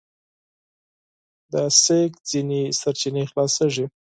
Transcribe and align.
د 1.51 1.53
انرژي 1.67 2.01
ځينې 2.29 2.61
سرچينې 2.79 3.23
خلاصیږي. 3.31 3.85